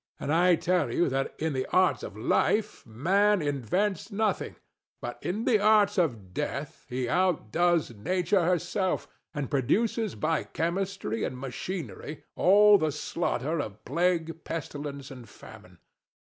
And 0.19 0.33
I 0.33 0.55
tell 0.55 0.91
you 0.91 1.09
that 1.09 1.35
in 1.37 1.53
the 1.53 1.67
arts 1.71 2.01
of 2.01 2.17
life 2.17 2.83
man 2.87 3.39
invents 3.39 4.11
nothing; 4.11 4.55
but 4.99 5.19
in 5.23 5.45
the 5.45 5.59
arts 5.59 5.99
of 5.99 6.33
death 6.33 6.87
he 6.89 7.07
outdoes 7.07 7.91
Nature 7.93 8.43
herself, 8.43 9.07
and 9.35 9.51
produces 9.51 10.15
by 10.15 10.43
chemistry 10.45 11.23
and 11.23 11.37
machinery 11.37 12.23
all 12.35 12.79
the 12.79 12.91
slaughter 12.91 13.59
of 13.61 13.85
plague, 13.85 14.43
pestilence 14.43 15.11
and 15.11 15.29
famine. 15.29 15.77